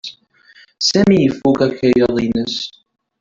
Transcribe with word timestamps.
Sami 0.87 1.17
ifuk 1.27 1.57
akayad-nnes. 1.67 2.57